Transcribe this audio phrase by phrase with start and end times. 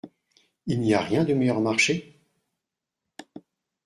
[0.65, 2.19] Il n’y a rien de meilleur marché?